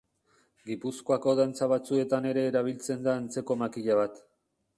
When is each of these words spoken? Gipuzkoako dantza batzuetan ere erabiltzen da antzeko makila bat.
Gipuzkoako 0.69 1.35
dantza 1.39 1.67
batzuetan 1.73 2.27
ere 2.31 2.47
erabiltzen 2.53 3.05
da 3.09 3.15
antzeko 3.21 3.59
makila 3.65 4.01
bat. 4.03 4.21